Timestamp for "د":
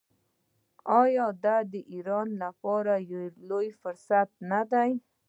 1.71-1.73